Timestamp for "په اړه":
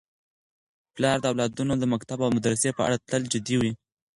2.77-2.97